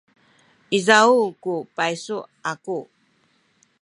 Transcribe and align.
izaw 0.77 1.13
ku 1.43 1.53
paysu 1.75 2.17
aku. 2.51 2.77